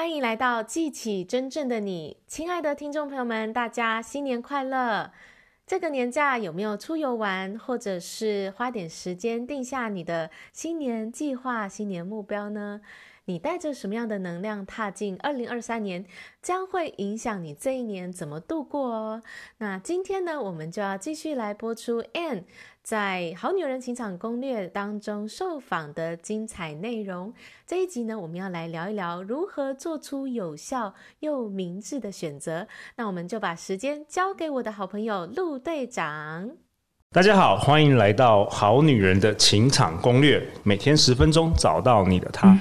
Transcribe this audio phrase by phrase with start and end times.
[0.00, 5.12] 欢迎来到记起真正的你，亲爱的听众朋友们，大家新年快乐！
[5.66, 12.80] 这个年假有没有出游玩，或者是花点时间定下你的新年计划、新年目标呢？
[13.30, 16.04] 你带着什么样的能量踏进二零二三年，
[16.42, 19.22] 将会影响你这一年怎么度过哦。
[19.58, 22.42] 那今天呢，我们就要继续来播出 Ann
[22.82, 27.32] 在《好女人情场攻略》当中受访的精彩内容。
[27.68, 32.66] 这一集呢，我们要来聊一聊如何做出有效又明智的选择。
[32.96, 36.50] 那我们就把时间交给我的好朋友陆队长。
[37.12, 42.58] 大家好，欢迎来到《好女人的情场攻略》，每天十分钟，找到你的他。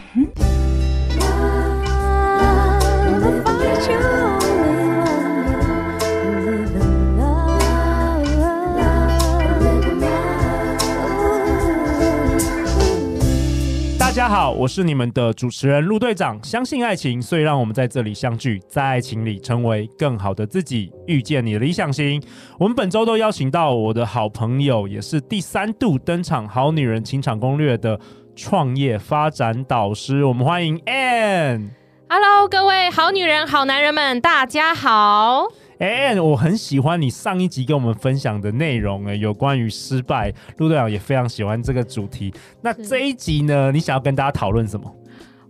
[13.97, 16.38] 大家好，我是你们的主持人陆队长。
[16.43, 22.21] 相信爱情，所以让我们在这里相聚，在爱情里成为更好的自己，遇见你的理想型。
[22.59, 27.97] 我们本周都邀请到我的好朋友，也是第三度登场《好女人情场攻略》的
[28.36, 30.25] 创业发展导师。
[30.25, 31.78] 我们欢迎 Ann。
[32.11, 35.45] Hello，各位好女人、好男人们，大家好。
[35.77, 42.33] 哎，我很喜欢你上一集跟我们分享的内容，哎，有关于失败，陆队长也非常喜欢这个主题。
[42.63, 44.91] 那这一集呢，你想要跟大家讨论什么？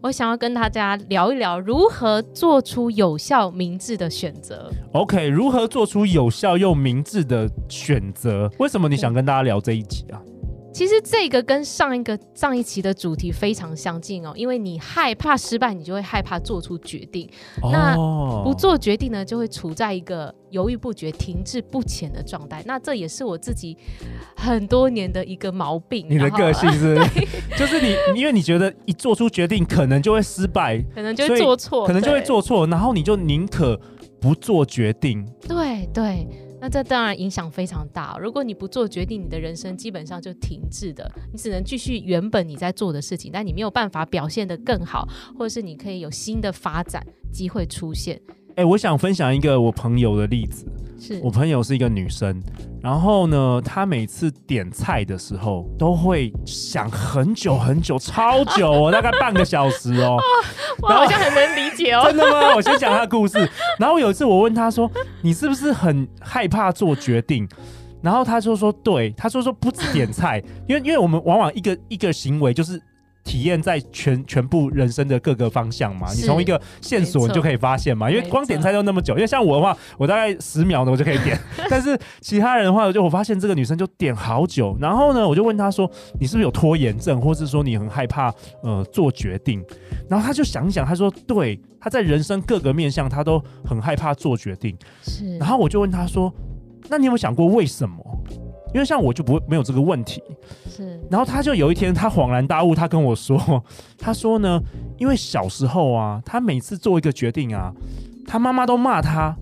[0.01, 4.69] 我想要跟大家聊一聊如何做出有效明智的选择。
[4.91, 8.51] OK，如何做出有效又明智的选择？
[8.57, 10.19] 为什么你想跟大家聊这一集啊？
[10.71, 17.29] 其实这个跟上一个上一期的主题非常相近哦，因为你害怕失败，你就会害怕做出决定。
[17.61, 17.95] 哦、那
[18.43, 22.63] 不做决定呢，就会处在一个犹豫不决、停滞不前的状态。
[22.65, 23.77] 那这也是我自己
[24.35, 26.05] 很多年的一个毛病。
[26.09, 26.95] 你的个性是，
[27.57, 33.79] 就是你，因为你觉得一做出决定，可能就会失败，可能就会做错，可能就会做错，然后你就宁可
[34.21, 35.27] 不做决定。
[35.47, 36.27] 对对。
[36.61, 38.17] 那这当然影响非常大。
[38.19, 48.21] 如果你不做决定，你的人生基本上就停滞的，你只能继续原本你在做的事情，但你没有办法表现得更好，或者是你可以有新的发展机会出现。
[48.59, 50.65] 哎、欸，我想分享一个我朋友的例子。
[50.99, 52.43] 是我朋友是一个女生，
[52.81, 60.17] 然后呢，她每次点菜的时候都会想很久很久，超久哦，大概半个小时哦。
[60.81, 62.03] 我好像很能理解哦。
[62.11, 62.53] 真的吗？
[62.53, 63.49] 我先讲她的故事。
[63.79, 64.91] 然后有一次我问她说
[65.23, 67.47] ：“你是不是很害怕做决定？”
[68.03, 72.77] 然后她就说：“对。”她说：“说不止点菜，因为因为我们往往一个一个行为就是。”
[73.29, 85.87] 体验在全全部人生的各个方向嘛，你从一个线索你就可以发现嘛，因为光点菜都那么久，因为像我的话，我大概十秒呢我就可以点， 但是其他人的话，就我发现这个女生就点好久，然后呢，我就问她说，
[86.19, 89.63] 你是不是有拖延症，或是说你很害怕呃做决定？
[90.09, 96.33] 然后她就想一想，她说，对，她在人生各个面向她都很害怕做决定，是，然后我就问她说，
[96.89, 98.03] 那你有没有想过为什么？
[98.73, 100.21] 因为像我就不会没有这个问题，
[100.69, 100.99] 是。
[101.09, 103.63] 然后他就有一天他恍然大悟，他跟我说，
[103.97, 104.61] 他说呢，
[104.97, 107.73] 因为小时候啊，他每次做一个决定啊，
[108.27, 109.35] 他妈妈都骂他。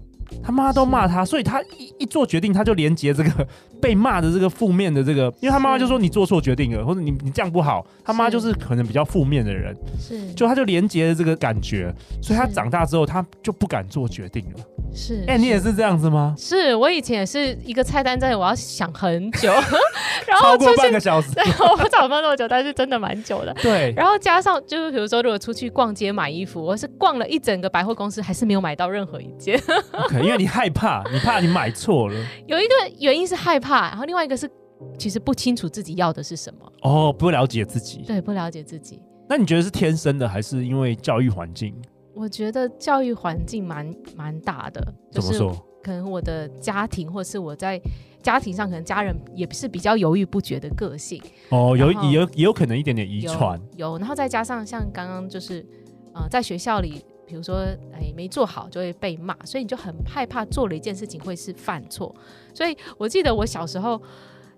[0.43, 3.47] 他妈都骂他，所以他一一做决定，他就连接这个
[3.81, 14.59] 被骂的这个负面的这个，因为他妈妈就说你做错决定了，或者你你这样不好，他妈就是可能比较负面的人，是，就他就连接了这个感觉，所以他长大之后他就不敢做决定了。
[14.94, 16.34] 是，哎、欸，你也是这样子吗？
[16.38, 19.52] 是我以前也是一个菜单在，我要想很久，
[20.28, 23.53] 然后超过半个小时，我不找不到那么久，但是真的蛮久的。
[23.62, 29.58] 对，然后加上就是比如说，如果出去逛街买衣服，我是逛了一整个百货公司，还是没有买到任何一件。
[29.92, 30.22] Okay.
[30.22, 32.16] 因为你害怕， 你怕你买错了。
[32.48, 34.50] 有一个原因是害怕，然后另外一个是
[34.98, 36.59] 其实不清楚自己要的是什么。
[36.81, 38.04] 哦，不了解自己。
[38.08, 39.02] 对，不了解自己。
[39.30, 41.75] 那你觉得是天生的，还是因为教育环境？
[42.17, 44.94] 我觉得教育环境蛮蛮大的。
[45.11, 45.55] 怎么说？
[45.83, 47.79] 可能我的家庭，或是我在
[48.22, 51.22] 家庭上，可能家人也是比较犹豫不决的个性。
[51.50, 53.59] 哦，有也有也有可能一点点遗传。
[53.75, 55.66] 有，然后再加上像刚刚就是，
[56.13, 57.06] 呃，在学校里。
[57.29, 57.57] 比如说，
[57.91, 62.15] 哎，没做好就会被骂，所以你就很害怕做了一件事情会是犯错。
[62.53, 64.01] 所以我记得我小时候，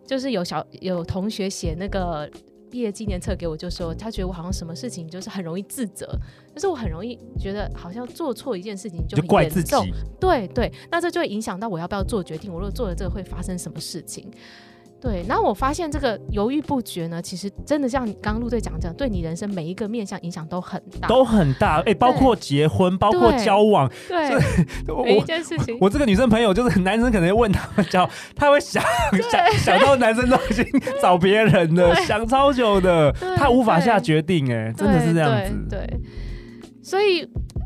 [0.05, 2.29] 就是有小有同学写那个
[2.69, 6.15] 毕业纪念册给我，就说他觉得我好像什么事情就是很容易自责，
[6.59, 9.73] 但是我很容易觉得好像做错一件事情就怪自己。
[10.19, 12.51] 对对，那这就会影响到我要不要做决定。
[12.51, 14.29] 我如果做了这个会发生什么事情？
[15.01, 21.79] 对，然后我发现这个犹豫不决呢，其实真的像刚刚陆队长讲，对你人生每一个面向影响都很大，都很大。
[21.85, 24.35] 哎，包括结婚，包括交往，对，
[25.05, 25.75] 每一件事情。
[25.75, 28.83] 我，我这个女生朋友，就是男生可能问他们交，他会想
[29.31, 30.65] 想想到男生都已经
[31.01, 34.53] 找别人了，想超久的，他无法下决定。
[34.53, 35.65] 哎，真的是这样子。
[35.69, 35.99] 对，对，
[36.89, 37.23] 所以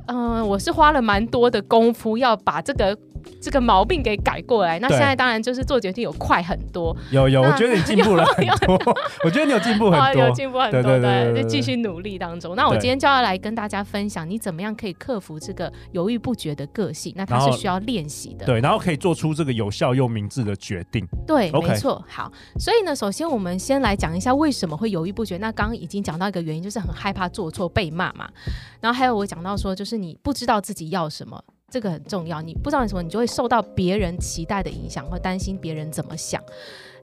[0.07, 2.97] 嗯、我是花了蛮多的功夫要把这个。
[3.41, 6.95] 这个毛病给改过来，那现在当然就是做决定有快很多。
[7.11, 8.95] 有有，我觉得你 进步了很多。
[9.23, 12.55] 我觉得你有进步很多，有进步很多，对，就继续努力当中。
[12.55, 17.13] 那我今天就要来跟大家分享，你怎么样可以克服这个犹豫不决的个性？
[17.15, 18.45] 那它是需要练习的。
[18.45, 21.05] 对，然后可以做出这个有效又明智的决定。
[21.27, 22.03] 对没错。
[22.07, 25.37] 好，所以呢，首先我们先来讲一下为什么会犹豫不决。
[25.37, 28.29] 那刚刚已经讲到一个原因，就是很害怕做错被骂嘛。
[28.79, 31.43] 然后还有我讲到说，就是你不知道自己要什么。
[31.73, 36.39] 这个很重要，你不知道什么，你就会受到别人期待的影响，或担心别人怎么想。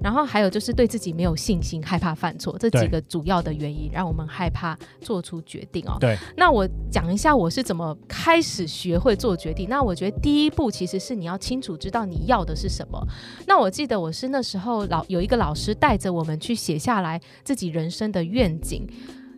[0.01, 5.97] 然后还有就是对自己没有信心，害怕犯错，这几个主要的原因让我们害怕做出决定哦。
[5.99, 6.17] 对。
[6.37, 9.69] 那我讲一下我是怎么开始学会做决定。
[9.69, 13.05] 那我觉得第一步其实是你要清楚知道你要的是什么。
[13.45, 18.87] 那我记得我是那时候老有一个老师带着我们去写下来自己人生的愿景。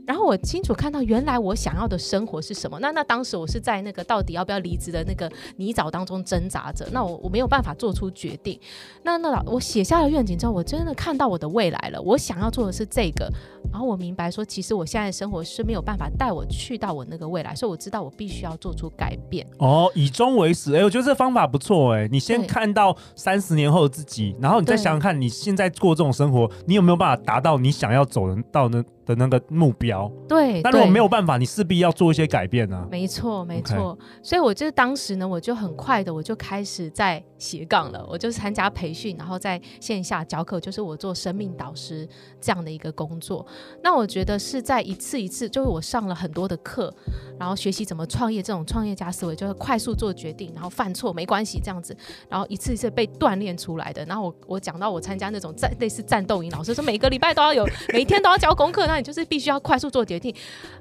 [0.06, 2.78] 然后我清楚看到，原来我想要的生活是什么。
[2.80, 6.86] 那那当时我是在那个到底要不要离职的那个泥沼当中挣扎着。
[6.92, 8.58] 那我我没有办法做出决定。
[9.04, 12.02] 那那老我写下了愿景之后，我真的看到我的未来了。
[12.02, 13.32] 我想要做的是这个。
[13.70, 19.46] 然后我明白说，其实我现在的生活是没有办法带我去到我那个未来，所以我知道我必须要做出改变。
[19.58, 30.10] 哦，以终为始，哎，我觉得这方法不错，哎，你先看到三十年后的自己，然后你再想想看，你现在过这种生活，你有没有办法达到你想要走的到那的那个目标？
[30.28, 30.60] 对。
[30.62, 32.88] 那如果没有办法，你势必要做一些改变呢、啊。
[32.90, 33.98] 没错，没错。
[34.22, 38.06] 所以我就是当时呢，我就很快的，我就开始在斜杠了。
[38.08, 42.08] 我就参加培训，然后在线下教课，就是我做生命导师
[42.40, 43.44] 这样的一个工作。
[43.82, 46.92] 那我觉得是在一次一次，就是我上了很多的课，
[47.38, 51.96] 然后学习怎么创业，这种创业家思维，就是快速做决定，然后犯错没关系这样子，
[52.28, 54.04] 然后一次一次被锻炼出来的。
[54.04, 60.34] 然后我我讲到我参加那种战类似战斗营，老师说每个礼拜都要有，每天都要交功课，那你就是必须要快速做决定。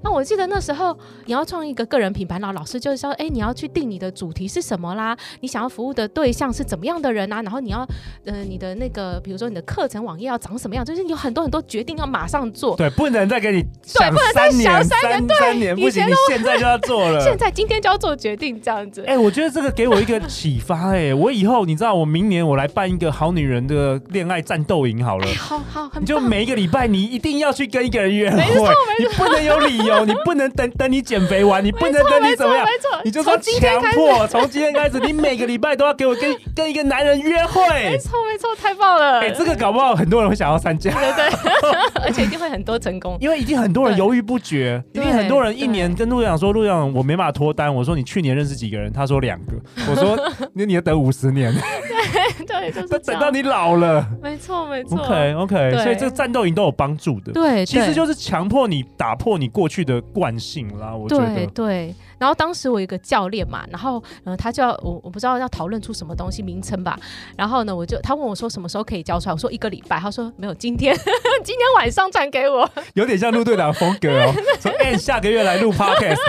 [0.04, 5.18] 那我记得那时候你要创一个个人品牌，然后老师就是说，哎，你要去定你的主题是什么啦？
[5.40, 7.42] 你想要服务的对象是怎么样的人啊？
[7.42, 7.88] 然后你要，
[8.26, 10.86] 呃，你的那个，比如说你的课程网页要长什么样？
[10.86, 12.76] 就是有很多很多决定要马上做。
[12.76, 19.04] 对，不能再给你想三年，对，不能再想三年，对，三年不行，你现在就要做了， 现在今天就要做决定，这样子。
[19.08, 30.06] 哎，我觉得这个给我一个启发，哎，我以后你知道，我明年我来办一个好女人的恋爱战斗营好了，好好，你就每一个礼拜你一定要去跟一个人约会，没错，没错，你不能有理由。
[30.12, 32.66] 你不能等等你减肥完，你不能等你怎么样？
[33.06, 37.62] 你就说强迫，从今天开始，你每个礼拜都要给我跟 跟一个男人约会。
[37.90, 39.20] 没错没错，太棒了！
[39.22, 41.30] 哎、欸，这个搞不好很多人会想要参加，对对
[41.62, 41.72] 对，
[42.04, 47.74] 而且一定会很多成功，因为已经很多人犹豫不决，已经很多人一年跟陆阳说，陆阳我没办法脱单。
[47.74, 48.94] 我说你去年认识几个人？
[48.94, 49.54] 他说两个。
[49.90, 50.16] 我说
[50.54, 51.52] 那你要等五十年。
[52.46, 54.08] 对对，就是等到你老了。
[54.22, 55.00] 没错没错。
[55.00, 57.32] OK OK，所以这个战斗营都有帮助的。
[57.32, 60.00] 对，其实就是强迫你打破你过去的。
[60.14, 61.96] 惯性啦，我觉得对对。
[62.22, 66.96] 然后当时我有一个教练嘛，然后嗯，他就要我我不知道要讨论出什么东西名称吧。
[67.36, 70.00] 然后呢，我就他问我说什么时候可以交出来，我说一个礼拜。
[70.00, 70.96] 他说没有，今天
[71.44, 72.70] 今天晚上传给我。
[72.94, 74.32] 有点像陆队长风格哦。
[74.62, 76.20] 说哎，下个月来录 Podcast，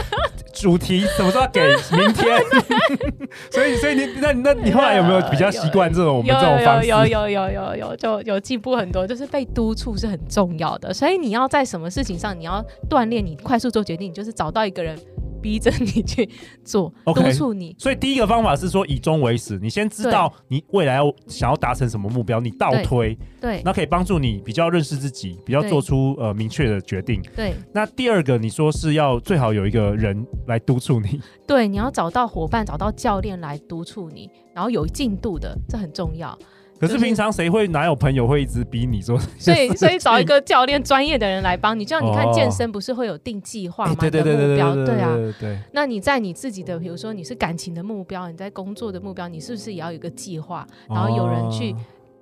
[0.54, 1.60] 主题什么时候给？
[1.94, 2.40] 明天。
[3.52, 6.88] 所以所以你那那你后来有没有比较习惯这种我们这种方式？
[6.88, 9.06] 有有有有有有，就有进步很多。
[9.06, 13.36] 就是被督促是很重要的，所以你要在什么事情上你要锻炼你。
[13.42, 14.96] 快速做决定，就是找到一个人
[15.42, 16.28] 逼着你去
[16.64, 17.74] 做，okay, 督促你。
[17.78, 27.20] 所以第一个方法是说以终为始，你先知道你未来要想要达成什么目标，你倒推，对，那可以帮助你比较认识自己，比较做出呃明确的决定。
[27.34, 27.54] 对。
[27.72, 36.38] 那第二个你说是要最好有一个人来督促你， 对，你要找到伙伴，找到教练来督促你，然后有进度的，这很重要。
[36.82, 39.16] 可是平常谁会哪有朋友会一直逼你做？
[39.38, 43.94] 所以 所以找一个教练专业的人来帮你，就像你看健身不是会有定计划吗？
[44.00, 45.56] 对对对对对对啊，对。
[45.72, 50.66] 那你在你自己的，比如说你是感情的目标，你在工作的目标，你是不是也要有一个计划？
[50.88, 51.72] 然后有人去，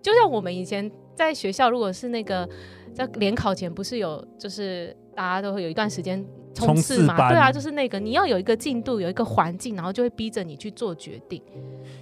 [0.03, 2.47] 就像我们以前在学校，如果是那个
[2.93, 6.23] 在联考前，不是有就是大家都会有一段时间。
[6.61, 11.41] 冲刺嘛，对啊，就是那个你要有一个进度，有一个环境，然后就会逼着你去做决定。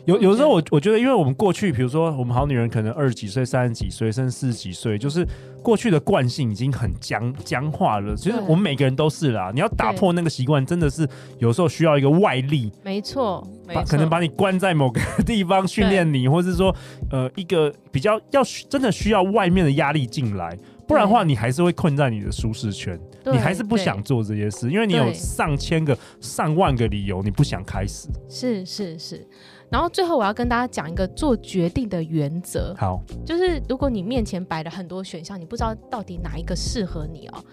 [0.04, 5.26] 有有时候我我觉得，因为我们过去，比如说我们好女人可能二十几岁、三十几岁，甚至四十几岁，就是
[5.62, 8.16] 过去的惯性已经很僵僵化了。
[8.16, 11.06] 其实我们每个人都是啦，你要打破那个习惯，真的是
[11.38, 12.72] 有时候需要一个外力。
[12.82, 16.74] 没错，把，可能把你关在某个 地方训练你，或是说
[17.10, 20.56] 呃一个比较要真的需要外面的压力进来。
[20.86, 22.98] 不然的话，你还是会困在你的舒适圈，
[23.32, 28.08] 你还是不想做这些事，因为你有上千个、上万个理由，你不想开始。
[28.28, 29.26] 是是是，
[29.70, 32.74] 然后最后我要跟大家讲一个做决定的原则。
[32.78, 37.44] 好，就是如果你面前摆了很多选项，你不知道到底哪一个适合你哦。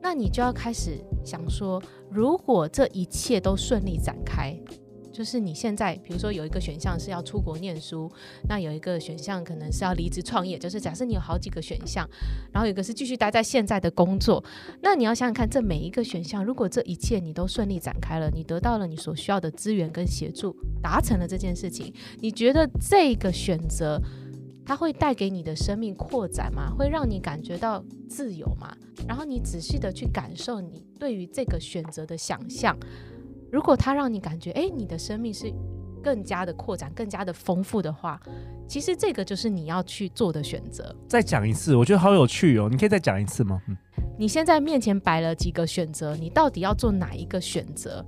[0.00, 4.56] 那你就要开始想说，如果这一切都顺利展开。
[5.18, 8.08] 就是你现在，比如说有一个选项是要出国念书，
[8.48, 10.56] 那有一个选项可能是要离职创业。
[10.56, 12.08] 就是假设你有好几个选项，
[12.52, 14.44] 然后有一个是继续待在现在的工作，
[14.80, 24.00] 那你要想想看，这每一个选项，如果这一切你都顺利展开了，你得到了你所需要的资源跟协助，达成了这件事情，你觉得这个选择
[24.64, 26.70] 它会带给你的生命扩展吗？
[26.70, 28.72] 会让你感觉到自由吗？
[29.08, 32.78] 然后你仔细的去感受你对于这个选择的想象。
[33.50, 35.52] 如果它让你感觉，哎，你的生命是
[36.02, 38.20] 更加的扩展、更加的丰富的话，
[38.68, 40.94] 其实这个就是你要去做的选择。
[41.08, 42.68] 再讲一次，我觉得好有趣哦！
[42.70, 43.60] 你可以再讲一次吗？
[43.68, 43.76] 嗯，
[44.18, 48.04] 你现在面前摆了几个选择，你到底要做哪一个选择？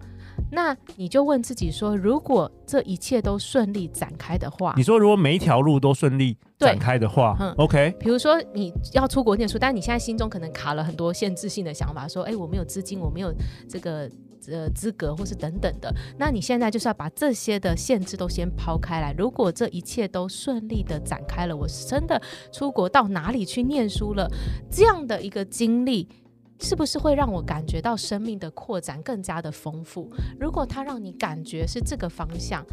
[0.52, 7.94] 那你就问自己说：如果这一切都顺利展开的话，你说如果每一条路都顺利展开的话，嗯，OK。
[7.98, 13.32] 比如说你要出国念书，但你现在心中可能卡了很多限制性的想法，说：哎，我没有资金，我没有
[13.68, 14.10] 这个。
[14.50, 19.14] 呃，资格或是等等的，那你现在就是要把这些的限制都先抛开来。
[19.16, 22.20] 如果这一切都顺利的展开了，我真的
[22.52, 24.28] 出国到哪里去念书了，
[24.68, 26.08] 这样的一个经历，
[26.58, 30.10] 是不是会让我感觉到生命的扩展更加的丰富？
[30.38, 32.64] 如果它让你感觉是这个方向，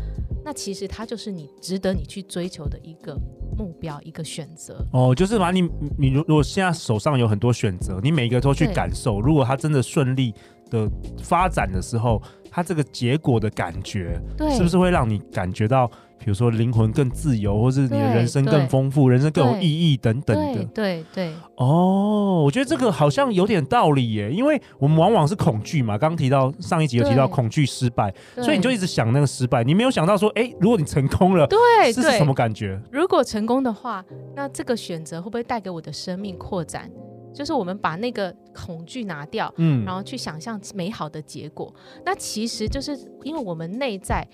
[0.43, 3.15] 那其实它就是你值得你去追求的一个
[3.55, 4.84] 目标，一个选择。
[4.93, 5.62] 哦，就是把你
[5.98, 10.34] 你如果现在手上有很多选择，你每一个都去感受，如果它真的顺利。
[10.69, 10.89] 的
[11.21, 14.19] 发展的时候，它这个结果的感觉，
[14.55, 20.63] 是不是会让你感觉到，比如说灵魂更自由，或是你的人生更丰富，人生更有意义等等的？
[20.65, 21.33] 对对，对。
[21.55, 25.97] 哦，我觉得这个好像有点道理耶，因为我们往往是恐惧嘛。
[25.97, 32.79] 刚刚提到上一集有提到恐惧失败，所以你就一直想那个失败，你没有想到说，哎，如果你成功了，对，是什么感觉？
[32.91, 34.03] 如果成功的话，
[34.36, 36.89] 那这个选择会不会带给我的生命扩展？
[37.38, 41.72] 就是我们把那个恐惧拿掉，嗯，然后去想象美好的结果。
[42.03, 44.27] 那其实就是因为我们内在，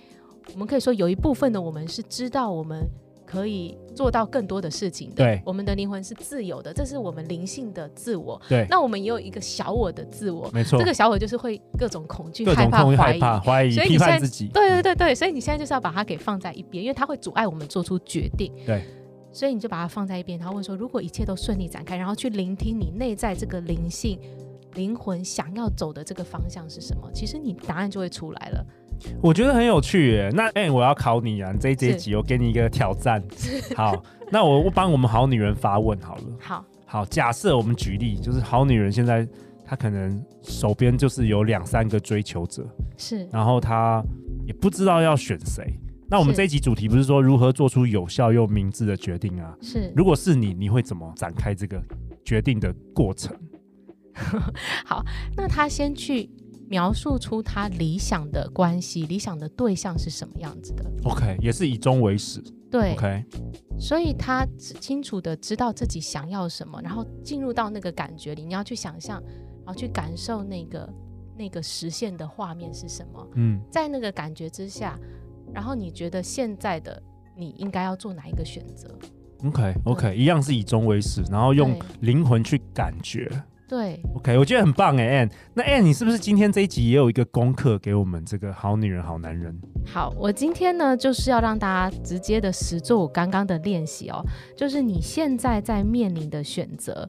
[0.53, 2.87] 我们可以说有一部分的我们是知道我们
[3.25, 5.15] 可以做到更多的事情的。
[5.17, 8.41] 对，我们的灵魂是自由的，这是我们灵性的自我。
[8.47, 10.79] 对，那我们也有一个小我的自我，没错。
[10.79, 14.47] 这个小我就是会各种恐惧、害怕、怀疑、怀疑、所以批判自己。
[14.47, 18.53] 对对对对，所以你现在就是要把它给放在一边，因为它会阻碍我们做出决定。
[18.65, 18.81] 对。
[19.33, 24.19] 所以你就把它放在一边，然后问说：如果一切都顺利展开，然后去聆听你内在这个灵性、
[24.75, 27.09] 灵魂想要走的这个方向是什么？
[27.11, 28.65] 其实你答案就会出来了。
[29.21, 30.29] 我觉得很有趣耶。
[30.33, 31.51] 那哎、欸，我要考你啊！
[31.59, 33.21] 这一这一集我给你一个挑战。
[33.75, 36.23] 好，那我我帮我们好女人发问好了。
[36.39, 39.27] 好，好，假设我们举例，就是好女人现在
[39.65, 44.01] 她可能手边就是有两三个追求者，是，然后她
[44.45, 45.73] 也不知道要选谁。
[46.13, 49.57] 那我们这一集主题不是说如何做出有效又明智的决定啊？
[49.63, 51.83] 是，如果是你，你会怎么展开这个
[52.23, 53.35] 决定的过程？
[54.85, 55.03] 好，
[55.35, 56.29] 那他先去
[56.69, 60.85] 描述出他理想的关系、理想的对象是什么样子的。
[61.05, 62.39] OK，也是以终为始。
[62.69, 63.25] 对，OK，
[63.79, 69.19] 所以他清楚的知道自己想要什么，然后进入到那个感觉里，你要去想象，
[69.65, 70.87] 然后去感受那个
[71.35, 73.27] 那个实现的画面是什么。
[73.33, 74.95] 嗯，在那个感觉之下。
[75.53, 77.01] 然后你觉得现在的
[77.35, 78.87] 你应该要做哪一个选择
[79.45, 83.29] ？OK OK，一样是以终为始，然后用灵魂去感觉。
[83.67, 85.31] 对，OK，我觉得很棒哎，Ann。
[85.53, 89.57] 那 Ann，你是不是今天这一集也有一个功课给我们这个好女人好男人？
[89.85, 94.23] 好，我今天呢就是要让大家直接的实做我刚刚的练习哦，
[94.55, 97.07] 就是你现在在面临的选择，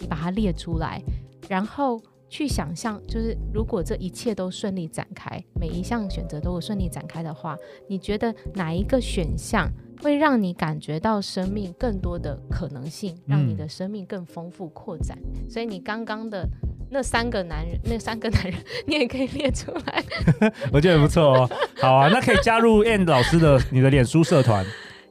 [0.00, 1.02] 你把它列出来，
[1.48, 2.00] 然后。
[2.32, 7.54] 去想象，就是如果这一切都顺利展开，每一项选择都有顺利展开的话，
[7.86, 9.70] 你觉得哪一个选项
[10.02, 15.18] 会让你感觉到生命更多的可能性，让你的生命更丰富扩展？
[15.22, 15.50] 嗯。
[15.50, 16.48] 所以你刚刚的
[16.88, 18.54] 那三个男人，那三个男人，
[18.86, 20.02] 你也可以列出来。
[20.72, 21.50] 我觉得不错哦。
[21.82, 24.64] 好啊，那可以加入 Ann 老师的你的脸书社团。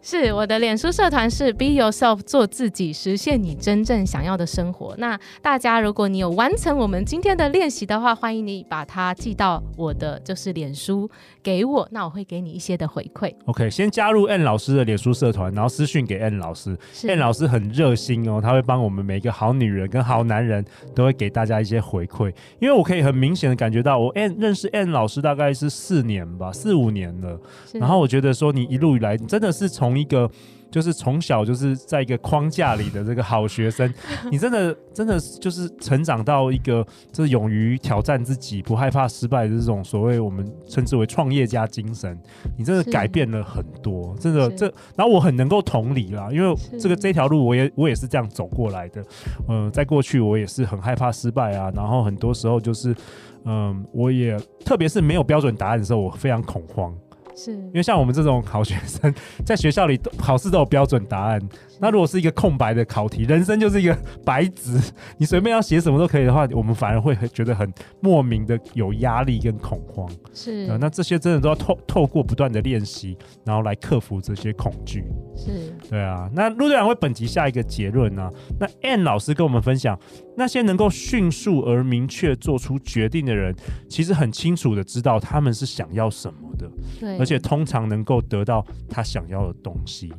[0.04, 4.96] 是我的脸书社团是 Be Yourself，做自己，实现你真正想要的生活。
[4.98, 11.08] 那大家，如果你有完成我们今天的练习的话，欢迎你把它寄到我的就是脸书
[11.44, 13.32] 给我，那我会给你一些的回馈。
[13.46, 16.76] OK，先加入 Ann 老师的脸书社团，然后私讯给 Ann 老师。
[17.04, 20.66] Ann 老师很热心哦，他会帮我们每一个好女人跟好男人
[20.96, 22.34] 都会给大家一些回馈。
[22.60, 27.40] 因为我可以很明显的感觉到，我 Ann 认识 Ann 老师大概是四年吧，四五年了。
[27.74, 30.30] 然后我觉得说，你一路以来，你真的是从从一个。
[30.72, 33.94] 就是从小就是在一个框架里的这个好学生，
[34.32, 36.82] 你真的真的就是成长到一个
[37.12, 42.18] 就是勇于挑战自己、不害怕失败的这种所谓我们称之为创业家精神，
[42.58, 44.66] 你真的改变了很多，真的这。
[44.96, 49.02] 然后我很能够同理啦，因为这个这条路我也我也是这样走过来的。
[49.50, 52.96] 嗯、呃，在过去我也是很害怕失败啊，然后很多时候就是
[53.44, 56.96] 嗯、呃，我也特别是没有标准答案的时候，我非常恐慌。
[57.36, 59.14] 是因为像我们这种好学生，
[59.46, 61.42] 在学校里考试都有标准答案。
[61.82, 64.80] 那如果是一个空白的考题，人生就是一个白纸，
[65.18, 70.08] 你随便要写什么都可以的话，我们反而会很觉得很莫名的有压力跟恐慌。
[70.32, 75.04] 是、呃，那这些真的都要透透过不断的练习，然后来克服这些恐惧。
[75.36, 76.30] 是，对啊。
[76.34, 78.32] 那陆队长为本集下一个结论呢、啊？
[78.60, 80.00] 那 Ann 老师跟我们分享，
[80.38, 83.56] 那些能够迅速而明确做出决定的人，
[83.90, 86.70] 其实很清楚的知道他们是想要什么的，
[87.00, 90.14] 对，而且通常能够得到他想要的东西。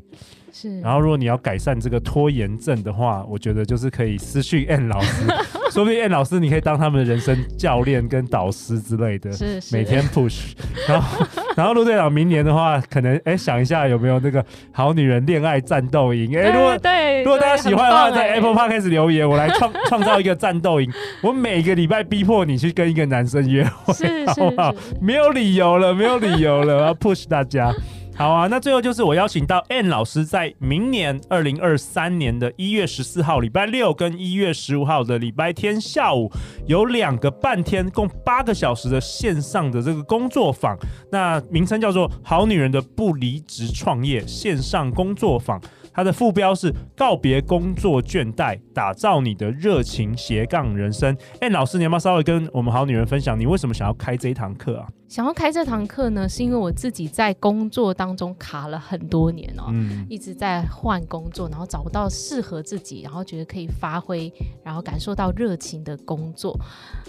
[0.53, 5.27] 是，然后如果你要改善这个拖延症的话，我觉得就是可以私讯 Ann 老师，
[5.73, 10.53] 说不定 Ann 老师你可以当他们的人生教练跟导师之类的，是，是每天 push。
[10.87, 16.37] 然后， 然后陆队长明年的话，可能哎想一下有没有那个好女人恋爱战斗营？
[16.39, 20.93] 哎，如果对，如果大家喜欢的话，在 Apple Park 开始留言，我来创创造一个战斗营。
[21.23, 24.75] 我每个礼拜逼迫你去跟一个男生约会，是好不好？
[25.01, 27.73] 没有理由了，没有理由了，我要 push 大家。
[28.15, 36.31] 好啊，那最后就是我邀请到 N 老师，在明年二零二三年的一月十四号礼拜六跟一月十五号的礼拜天下午，
[36.67, 40.77] 有两个半天，共八个小时的线上的这个工作坊，
[41.11, 45.59] 那名称叫做《好女人的不离职创业线上工作坊》。
[45.95, 51.17] 它的副标是告别工作倦怠，打造你的热情斜杠人生。
[51.41, 54.87] N 老师，你要不要稍微跟我们好女人分享，你为什么想要开这一堂课啊？
[55.13, 64.33] 想要开这堂课呢，是因为我自己在工作当中卡了很多年哦，嗯，一直在换工作，然后找不到适合自己，然后觉得可以发挥，
[64.65, 66.59] 然后感受到热情的工作。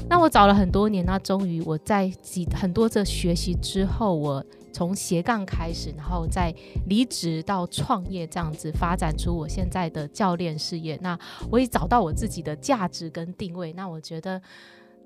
[0.10, 4.46] 那我找了很多年，那终于我在几很多的学习之后，我。
[4.76, 6.52] 从斜杠开始，然后再
[6.88, 10.98] 离职到创业，这样子发展出我现在的教练事业。
[11.00, 11.16] 那
[11.52, 13.72] 我也找到我自己的价值跟定位。
[13.74, 14.42] 那我觉得。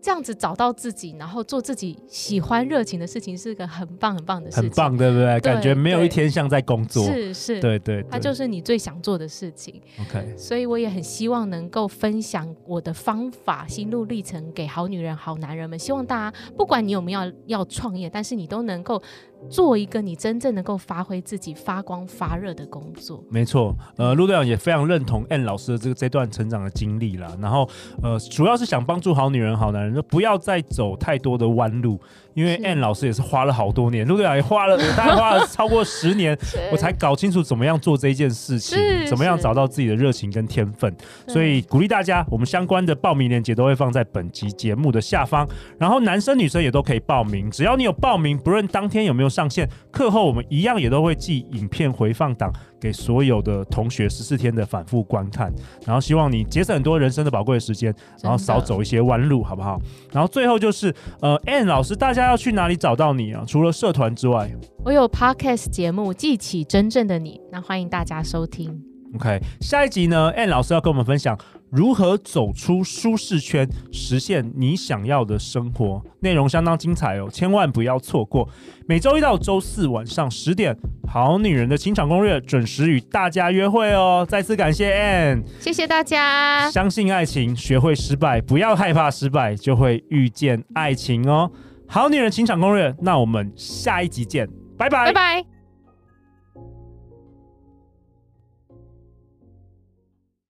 [0.02, 4.64] 这样子找到自己，然后做自己喜欢、热情的事情，是个很棒、很棒的事情。
[4.64, 5.26] 很棒，对不对？
[5.26, 7.04] 对，感觉没有一天像在工作。
[7.06, 9.82] 是是，对对，它就是你最想做的事情。
[10.02, 15.78] OK，所以我也很希望能够分享我的方法、心路历程给好女人、好男人们。
[15.78, 19.02] 希望大家，不管你有没有要要创业，但是你都能够
[19.50, 23.24] 做一个你真正能够发挥自己、发光发热的工作。
[23.30, 27.28] 没错，呃，陆队长也非常认同 Ann 老师的这个这段成长的经历啦。
[27.42, 27.68] 然后，
[28.02, 29.98] 呃，主要是想帮助好女人、好男人。
[29.98, 32.00] 就不要再走太多的弯路，
[32.36, 36.38] 因为 Ann 老师也是花了好多年，陆队长也花了， 大概花了超过十年，
[36.72, 40.96] 我才搞清楚怎么样做这一件事情，怎么样找到自己的热情跟天分。
[41.28, 45.48] 所以鼓励大家，我们相关的报名链接都会放在本集节目的下方，
[45.80, 52.52] 然后男生女生也都可以报名，只要你有报名，不论当天有没有上线，课后我们一样也都会寄影片回放档。
[52.80, 55.52] 给所有的同学十四天的反复观看，
[55.84, 59.82] 然后希望你节省很多人生的宝贵的时间，然后少走一些弯路，好不好？
[60.12, 63.44] 然后最后就是，呃，Ann 老师，大家要去哪里找到你啊？
[63.48, 64.52] 除了社团之外，
[64.86, 68.80] 我有 Podcast 节目《记起真正的你》，那欢迎大家收听。
[69.16, 71.36] OK，下一集呢，Ann 老师要跟我们分享。
[71.70, 76.02] 如何走出舒适圈，实现你想要的生活？
[76.22, 78.48] 内容相当精彩哦，千万不要错过。
[78.88, 80.74] 每周一到周四晚上十点，
[81.08, 84.26] 《好女人的情场攻略》准时与大家约会哦。
[84.28, 86.72] 再次感谢 Ann，谢谢大家。
[86.72, 91.52] 相信爱情，学会失败，不要害怕失败，就会遇见爱情哦。
[91.90, 95.57] 《好女人情场攻略》，那我们下一集见，拜拜，拜拜。